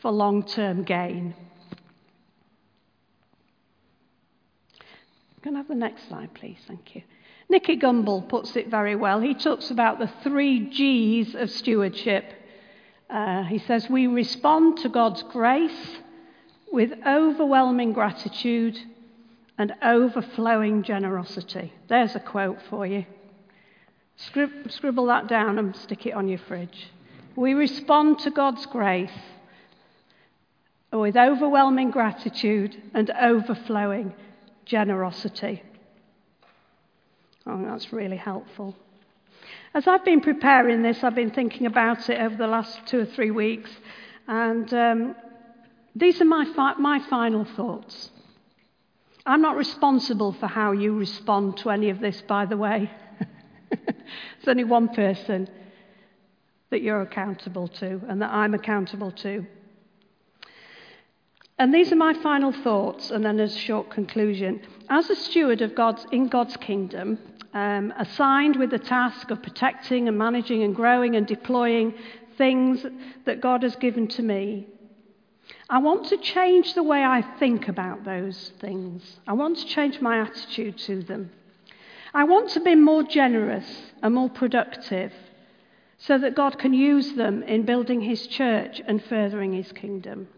for 0.00 0.12
long 0.12 0.44
term 0.44 0.84
gain. 0.84 1.34
Can 5.42 5.56
I 5.56 5.58
have 5.58 5.68
the 5.68 5.74
next 5.74 6.06
slide, 6.06 6.32
please? 6.32 6.58
Thank 6.68 6.94
you. 6.94 7.02
Nicky 7.48 7.76
Gumbel 7.76 8.28
puts 8.28 8.54
it 8.54 8.68
very 8.68 8.94
well. 8.94 9.20
He 9.20 9.34
talks 9.34 9.72
about 9.72 9.98
the 9.98 10.10
three 10.22 10.70
G's 10.70 11.34
of 11.34 11.50
stewardship. 11.50 12.24
Uh, 13.10 13.42
he 13.44 13.58
says, 13.58 13.88
We 13.88 14.06
respond 14.06 14.78
to 14.78 14.88
God's 14.88 15.22
grace 15.22 15.98
with 16.70 16.92
overwhelming 17.06 17.92
gratitude 17.92 18.78
and 19.56 19.74
overflowing 19.82 20.82
generosity. 20.82 21.72
There's 21.88 22.14
a 22.14 22.20
quote 22.20 22.58
for 22.68 22.86
you. 22.86 23.06
Scrib- 24.18 24.70
scribble 24.70 25.06
that 25.06 25.28
down 25.28 25.58
and 25.58 25.74
stick 25.74 26.06
it 26.06 26.14
on 26.14 26.28
your 26.28 26.38
fridge. 26.38 26.90
We 27.36 27.54
respond 27.54 28.18
to 28.20 28.30
God's 28.30 28.66
grace 28.66 29.10
with 30.92 31.16
overwhelming 31.16 31.90
gratitude 31.90 32.76
and 32.94 33.10
overflowing 33.10 34.14
generosity. 34.64 35.62
Oh, 37.46 37.62
that's 37.64 37.92
really 37.92 38.16
helpful. 38.16 38.74
As 39.78 39.86
I've 39.86 40.04
been 40.04 40.20
preparing 40.20 40.82
this, 40.82 41.04
I've 41.04 41.14
been 41.14 41.30
thinking 41.30 41.64
about 41.64 42.10
it 42.10 42.20
over 42.20 42.34
the 42.34 42.48
last 42.48 42.84
two 42.86 42.98
or 42.98 43.04
three 43.04 43.30
weeks, 43.30 43.70
and 44.26 44.74
um, 44.74 45.14
these 45.94 46.20
are 46.20 46.24
my, 46.24 46.46
fi- 46.56 46.74
my 46.80 46.98
final 47.08 47.44
thoughts. 47.44 48.10
I'm 49.24 49.40
not 49.40 49.54
responsible 49.54 50.32
for 50.32 50.48
how 50.48 50.72
you 50.72 50.98
respond 50.98 51.58
to 51.58 51.70
any 51.70 51.90
of 51.90 52.00
this, 52.00 52.20
by 52.22 52.44
the 52.44 52.56
way. 52.56 52.90
There's 53.70 54.48
only 54.48 54.64
one 54.64 54.88
person 54.88 55.48
that 56.70 56.82
you're 56.82 57.02
accountable 57.02 57.68
to 57.68 58.00
and 58.08 58.20
that 58.20 58.32
I'm 58.32 58.54
accountable 58.54 59.12
to. 59.12 59.46
And 61.56 61.72
these 61.72 61.92
are 61.92 61.96
my 61.96 62.14
final 62.14 62.50
thoughts, 62.50 63.12
and 63.12 63.24
then 63.24 63.38
a 63.38 63.48
short 63.48 63.90
conclusion. 63.90 64.60
As 64.90 65.08
a 65.08 65.14
steward 65.14 65.62
of 65.62 65.76
God's, 65.76 66.04
in 66.10 66.26
God's 66.26 66.56
kingdom, 66.56 67.20
um, 67.54 67.92
assigned 67.96 68.56
with 68.56 68.70
the 68.70 68.78
task 68.78 69.30
of 69.30 69.42
protecting 69.42 70.08
and 70.08 70.18
managing 70.18 70.62
and 70.62 70.74
growing 70.74 71.16
and 71.16 71.26
deploying 71.26 71.94
things 72.36 72.84
that 73.24 73.40
God 73.40 73.62
has 73.62 73.76
given 73.76 74.06
to 74.08 74.22
me, 74.22 74.66
I 75.70 75.78
want 75.78 76.06
to 76.08 76.16
change 76.16 76.74
the 76.74 76.82
way 76.82 77.02
I 77.02 77.22
think 77.38 77.68
about 77.68 78.04
those 78.04 78.52
things. 78.60 79.20
I 79.26 79.32
want 79.32 79.58
to 79.58 79.66
change 79.66 80.00
my 80.00 80.20
attitude 80.20 80.78
to 80.78 81.02
them. 81.02 81.30
I 82.14 82.24
want 82.24 82.50
to 82.50 82.60
be 82.60 82.74
more 82.74 83.02
generous 83.02 83.66
and 84.02 84.14
more 84.14 84.30
productive 84.30 85.12
so 85.98 86.16
that 86.18 86.34
God 86.34 86.58
can 86.58 86.72
use 86.72 87.12
them 87.12 87.42
in 87.42 87.64
building 87.64 88.00
His 88.00 88.26
church 88.26 88.80
and 88.86 89.02
furthering 89.02 89.52
His 89.52 89.72
kingdom. 89.72 90.28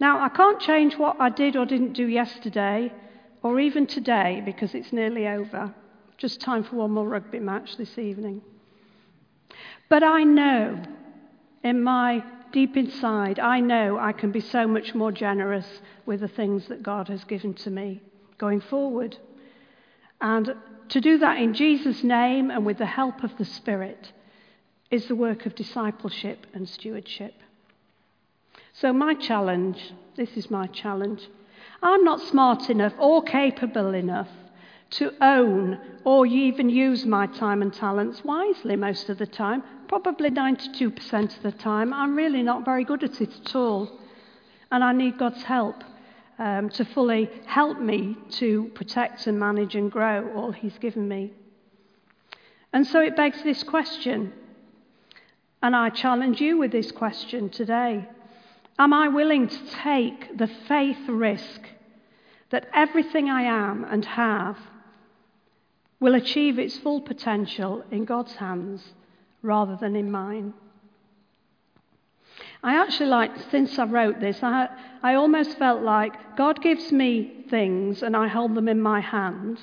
Now, 0.00 0.20
I 0.20 0.28
can't 0.28 0.60
change 0.60 0.96
what 0.96 1.20
I 1.20 1.28
did 1.30 1.56
or 1.56 1.64
didn't 1.64 1.94
do 1.94 2.06
yesterday 2.06 2.92
or 3.42 3.60
even 3.60 3.86
today 3.86 4.42
because 4.44 4.74
it's 4.74 4.92
nearly 4.92 5.26
over. 5.26 5.74
Just 6.16 6.40
time 6.40 6.64
for 6.64 6.76
one 6.76 6.90
more 6.90 7.08
rugby 7.08 7.38
match 7.38 7.76
this 7.76 7.98
evening. 7.98 8.42
But 9.88 10.02
I 10.02 10.24
know 10.24 10.82
in 11.62 11.82
my 11.82 12.24
deep 12.52 12.76
inside, 12.76 13.38
I 13.38 13.60
know 13.60 13.98
I 13.98 14.12
can 14.12 14.32
be 14.32 14.40
so 14.40 14.66
much 14.66 14.94
more 14.94 15.12
generous 15.12 15.66
with 16.06 16.20
the 16.20 16.28
things 16.28 16.66
that 16.68 16.82
God 16.82 17.08
has 17.08 17.24
given 17.24 17.54
to 17.54 17.70
me 17.70 18.02
going 18.38 18.60
forward. 18.60 19.16
And 20.20 20.54
to 20.88 21.00
do 21.00 21.18
that 21.18 21.38
in 21.38 21.54
Jesus' 21.54 22.02
name 22.02 22.50
and 22.50 22.64
with 22.64 22.78
the 22.78 22.86
help 22.86 23.22
of 23.22 23.36
the 23.38 23.44
Spirit 23.44 24.12
is 24.90 25.06
the 25.06 25.14
work 25.14 25.46
of 25.46 25.54
discipleship 25.54 26.46
and 26.54 26.68
stewardship. 26.68 27.34
So, 28.72 28.92
my 28.92 29.14
challenge 29.14 29.92
this 30.18 30.36
is 30.36 30.50
my 30.50 30.66
challenge. 30.66 31.28
I'm 31.82 32.04
not 32.04 32.20
smart 32.20 32.70
enough 32.70 32.94
or 32.98 33.22
capable 33.22 33.94
enough 33.94 34.28
to 34.90 35.12
own 35.20 35.78
or 36.04 36.26
even 36.26 36.68
use 36.68 37.04
my 37.04 37.26
time 37.26 37.62
and 37.62 37.72
talents 37.72 38.24
wisely 38.24 38.76
most 38.76 39.08
of 39.08 39.18
the 39.18 39.26
time. 39.26 39.62
Probably 39.86 40.30
92% 40.30 41.36
of 41.36 41.42
the 41.42 41.52
time. 41.52 41.92
I'm 41.92 42.16
really 42.16 42.42
not 42.42 42.64
very 42.64 42.84
good 42.84 43.04
at 43.04 43.20
it 43.20 43.30
at 43.44 43.54
all. 43.54 44.00
And 44.70 44.82
I 44.82 44.92
need 44.92 45.18
God's 45.18 45.42
help 45.42 45.84
um, 46.38 46.68
to 46.70 46.84
fully 46.84 47.30
help 47.46 47.80
me 47.80 48.16
to 48.32 48.70
protect 48.74 49.26
and 49.26 49.38
manage 49.38 49.74
and 49.74 49.90
grow 49.90 50.32
all 50.34 50.52
He's 50.52 50.78
given 50.78 51.08
me. 51.08 51.32
And 52.72 52.86
so 52.86 53.00
it 53.00 53.16
begs 53.16 53.42
this 53.42 53.62
question. 53.62 54.32
And 55.62 55.74
I 55.74 55.90
challenge 55.90 56.40
you 56.40 56.58
with 56.58 56.70
this 56.70 56.92
question 56.92 57.48
today. 57.50 58.06
Am 58.78 58.92
I 58.92 59.08
willing 59.08 59.48
to 59.48 59.66
take 59.82 60.38
the 60.38 60.46
faith 60.46 61.08
risk 61.08 61.60
that 62.50 62.68
everything 62.72 63.28
I 63.28 63.42
am 63.42 63.84
and 63.84 64.04
have 64.04 64.56
will 66.00 66.14
achieve 66.14 66.58
its 66.58 66.78
full 66.78 67.00
potential 67.00 67.84
in 67.90 68.04
God's 68.04 68.36
hands 68.36 68.94
rather 69.42 69.76
than 69.76 69.96
in 69.96 70.10
mine? 70.10 70.54
I 72.62 72.80
actually 72.80 73.10
like, 73.10 73.32
since 73.50 73.78
I 73.78 73.84
wrote 73.84 74.20
this, 74.20 74.42
I, 74.42 74.68
I 75.02 75.14
almost 75.14 75.58
felt 75.58 75.82
like 75.82 76.36
God 76.36 76.62
gives 76.62 76.92
me 76.92 77.44
things 77.50 78.02
and 78.02 78.16
I 78.16 78.28
hold 78.28 78.54
them 78.54 78.68
in 78.68 78.80
my 78.80 79.00
hand 79.00 79.60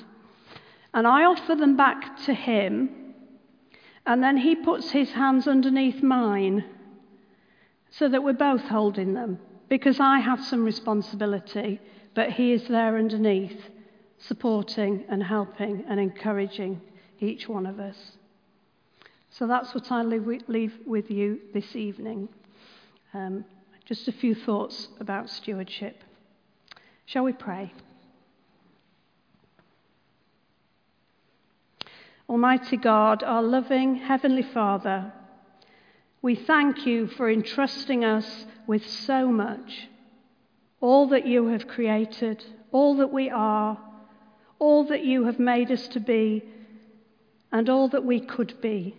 and 0.92 1.06
I 1.06 1.24
offer 1.24 1.54
them 1.54 1.76
back 1.76 2.18
to 2.24 2.34
Him 2.34 3.14
and 4.06 4.22
then 4.22 4.36
He 4.36 4.54
puts 4.54 4.90
His 4.90 5.12
hands 5.12 5.48
underneath 5.48 6.02
mine 6.02 6.64
so 7.90 8.08
that 8.08 8.22
we're 8.22 8.32
both 8.32 8.62
holding 8.62 9.14
them 9.14 9.38
because 9.68 10.00
I 10.00 10.20
have 10.20 10.44
some 10.44 10.64
responsibility, 10.64 11.80
but 12.14 12.30
He 12.30 12.52
is 12.52 12.66
there 12.68 12.96
underneath, 12.96 13.60
supporting 14.18 15.04
and 15.08 15.22
helping 15.22 15.84
and 15.88 16.00
encouraging 16.00 16.80
each 17.20 17.48
one 17.48 17.66
of 17.66 17.80
us. 17.80 17.96
So 19.30 19.46
that's 19.46 19.74
what 19.74 19.90
I 19.92 20.02
leave 20.02 20.74
with 20.86 21.10
you 21.10 21.40
this 21.52 21.76
evening. 21.76 22.28
Um, 23.12 23.44
just 23.84 24.08
a 24.08 24.12
few 24.12 24.34
thoughts 24.34 24.88
about 24.98 25.28
stewardship. 25.30 26.02
Shall 27.04 27.24
we 27.24 27.32
pray? 27.32 27.72
Almighty 32.28 32.76
God, 32.76 33.22
our 33.22 33.42
loving 33.42 33.94
Heavenly 33.94 34.42
Father, 34.42 35.12
we 36.26 36.34
thank 36.34 36.84
you 36.86 37.06
for 37.06 37.30
entrusting 37.30 38.04
us 38.04 38.46
with 38.66 38.84
so 38.84 39.28
much. 39.30 39.86
All 40.80 41.06
that 41.10 41.24
you 41.24 41.46
have 41.46 41.68
created, 41.68 42.44
all 42.72 42.96
that 42.96 43.12
we 43.12 43.30
are, 43.30 43.78
all 44.58 44.88
that 44.88 45.04
you 45.04 45.26
have 45.26 45.38
made 45.38 45.70
us 45.70 45.86
to 45.86 46.00
be 46.00 46.42
and 47.52 47.70
all 47.70 47.86
that 47.90 48.04
we 48.04 48.18
could 48.18 48.60
be, 48.60 48.96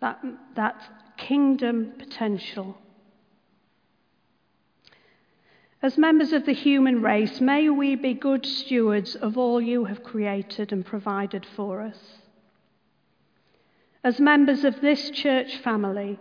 that, 0.00 0.24
that 0.56 0.80
kingdom 1.18 1.92
potential. 1.98 2.78
As 5.82 5.98
members 5.98 6.32
of 6.32 6.46
the 6.46 6.54
human 6.54 7.02
race, 7.02 7.42
may 7.42 7.68
we 7.68 7.94
be 7.94 8.14
good 8.14 8.46
stewards 8.46 9.14
of 9.16 9.36
all 9.36 9.60
you 9.60 9.84
have 9.84 10.02
created 10.02 10.72
and 10.72 10.82
provided 10.82 11.44
for 11.44 11.82
us. 11.82 11.98
As 14.02 14.18
members 14.18 14.64
of 14.64 14.80
this 14.80 15.10
church 15.10 15.58
family, 15.58 16.18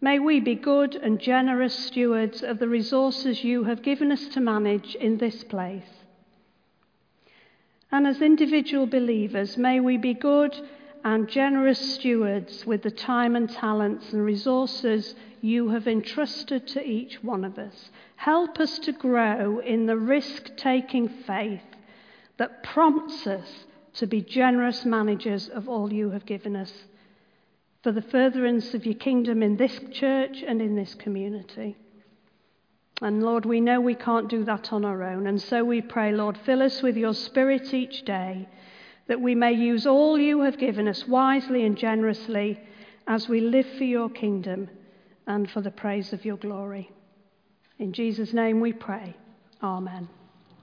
may 0.00 0.18
we 0.18 0.40
be 0.40 0.54
good 0.54 0.94
and 0.96 1.18
generous 1.18 1.74
stewards 1.86 2.42
of 2.42 2.58
the 2.58 2.68
resources 2.68 3.42
you 3.42 3.64
have 3.64 3.82
given 3.82 4.12
us 4.12 4.26
to 4.28 4.40
manage 4.40 4.94
in 4.94 5.18
this 5.18 5.44
place. 5.44 5.88
And 7.90 8.06
as 8.06 8.20
individual 8.20 8.86
believers, 8.86 9.56
may 9.56 9.80
we 9.80 9.96
be 9.96 10.14
good 10.14 10.54
and 11.04 11.28
generous 11.28 11.94
stewards 11.94 12.66
with 12.66 12.82
the 12.82 12.90
time 12.90 13.36
and 13.36 13.48
talents 13.48 14.12
and 14.12 14.24
resources 14.24 15.14
you 15.40 15.68
have 15.68 15.86
entrusted 15.86 16.66
to 16.66 16.84
each 16.84 17.22
one 17.22 17.44
of 17.44 17.58
us. 17.58 17.90
Help 18.16 18.58
us 18.58 18.78
to 18.80 18.92
grow 18.92 19.60
in 19.60 19.86
the 19.86 19.96
risk 19.96 20.56
taking 20.56 21.08
faith 21.08 21.62
that 22.38 22.62
prompts 22.64 23.26
us 23.26 23.66
to 23.94 24.06
be 24.06 24.20
generous 24.20 24.84
managers 24.84 25.48
of 25.48 25.68
all 25.68 25.92
you 25.92 26.10
have 26.10 26.26
given 26.26 26.56
us 26.56 26.72
for 27.86 27.92
the 27.92 28.02
furtherance 28.02 28.74
of 28.74 28.84
your 28.84 28.96
kingdom 28.96 29.44
in 29.44 29.56
this 29.56 29.78
church 29.92 30.42
and 30.44 30.60
in 30.60 30.74
this 30.74 30.96
community. 30.96 31.76
And 33.00 33.22
Lord, 33.22 33.46
we 33.46 33.60
know 33.60 33.80
we 33.80 33.94
can't 33.94 34.26
do 34.28 34.42
that 34.42 34.72
on 34.72 34.84
our 34.84 35.04
own. 35.04 35.28
And 35.28 35.40
so 35.40 35.64
we 35.64 35.82
pray, 35.82 36.10
Lord, 36.10 36.36
fill 36.44 36.64
us 36.64 36.82
with 36.82 36.96
your 36.96 37.14
spirit 37.14 37.72
each 37.72 38.04
day 38.04 38.48
that 39.06 39.20
we 39.20 39.36
may 39.36 39.52
use 39.52 39.86
all 39.86 40.18
you 40.18 40.40
have 40.40 40.58
given 40.58 40.88
us 40.88 41.06
wisely 41.06 41.64
and 41.64 41.78
generously 41.78 42.58
as 43.06 43.28
we 43.28 43.40
live 43.40 43.68
for 43.78 43.84
your 43.84 44.10
kingdom 44.10 44.68
and 45.28 45.48
for 45.48 45.60
the 45.60 45.70
praise 45.70 46.12
of 46.12 46.24
your 46.24 46.38
glory. 46.38 46.90
In 47.78 47.92
Jesus' 47.92 48.32
name 48.32 48.58
we 48.58 48.72
pray. 48.72 49.14
Amen. 49.62 50.08